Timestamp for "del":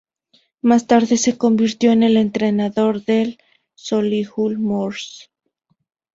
3.05-3.37